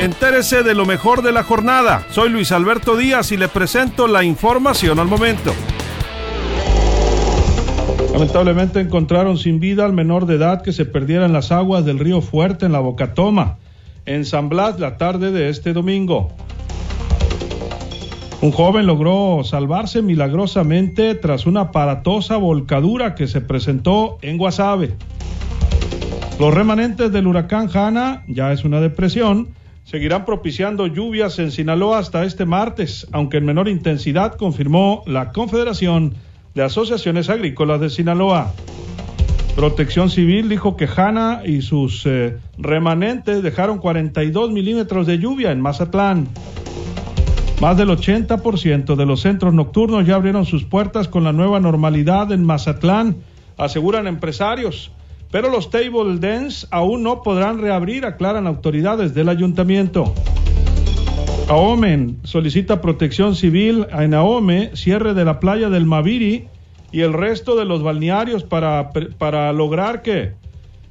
[0.00, 2.04] Entérese de lo mejor de la jornada.
[2.10, 5.52] Soy Luis Alberto Díaz y le presento la información al momento.
[8.12, 12.00] Lamentablemente encontraron sin vida al menor de edad que se perdiera en las aguas del
[12.00, 13.58] río Fuerte en la Bocatoma,
[14.04, 16.32] en San Blas, la tarde de este domingo.
[18.40, 24.96] Un joven logró salvarse milagrosamente tras una aparatosa volcadura que se presentó en Guasave.
[26.38, 29.48] Los remanentes del huracán Hanna, ya es una depresión,
[29.84, 36.14] seguirán propiciando lluvias en Sinaloa hasta este martes, aunque en menor intensidad, confirmó la Confederación
[36.54, 38.52] de Asociaciones Agrícolas de Sinaloa.
[39.54, 45.60] Protección Civil dijo que Hanna y sus eh, remanentes dejaron 42 milímetros de lluvia en
[45.60, 46.28] Mazatlán.
[47.60, 52.32] Más del 80% de los centros nocturnos ya abrieron sus puertas con la nueva normalidad
[52.32, 53.16] en Mazatlán,
[53.56, 54.90] aseguran empresarios.
[55.34, 60.14] Pero los table dance aún no podrán reabrir, aclaran autoridades del ayuntamiento.
[61.48, 66.46] Aomen solicita protección civil en Ahome, cierre de la playa del Maviri
[66.92, 70.34] y el resto de los balnearios para, para lograr que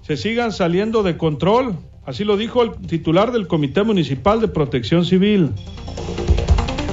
[0.00, 1.74] se sigan saliendo de control.
[2.06, 5.50] Así lo dijo el titular del Comité Municipal de Protección Civil.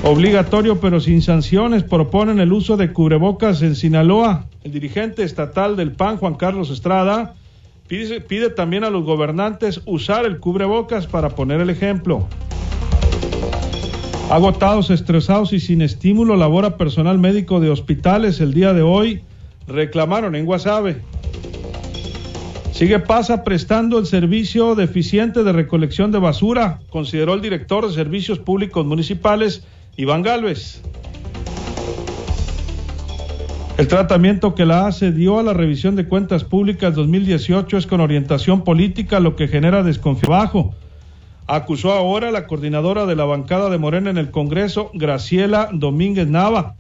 [0.03, 4.45] Obligatorio pero sin sanciones proponen el uso de cubrebocas en Sinaloa.
[4.64, 7.33] El dirigente estatal del PAN, Juan Carlos Estrada,
[7.88, 12.27] pide, también a los gobernantes usar el cubrebocas para poner el ejemplo.
[14.30, 19.23] Agotados, estresados y sin estímulo, labora personal médico de hospitales el día de hoy.
[19.67, 20.97] Reclamaron en Guasave.
[22.73, 28.38] Sigue Pasa prestando el servicio deficiente de recolección de basura, consideró el director de Servicios
[28.38, 29.63] Públicos Municipales
[29.95, 30.83] Iván Galvez.
[33.78, 38.02] El tratamiento que la ACE dio a la revisión de cuentas públicas 2018 es con
[38.02, 40.73] orientación política, lo que genera desconfianza bajo.
[41.45, 46.73] Acusó ahora la coordinadora de la bancada de Morena en el Congreso, Graciela Domínguez Nava,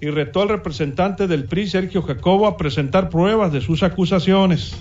[0.00, 4.76] y retó al representante del PRI, Sergio Jacobo, a presentar pruebas de sus acusaciones.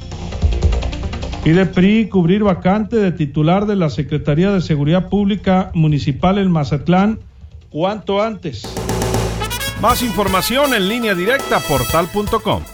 [1.43, 7.19] Pide PRI cubrir vacante de titular de la Secretaría de Seguridad Pública Municipal en Mazatlán
[7.71, 8.63] cuanto antes.
[9.83, 12.72] Más información en línea directa portal.com.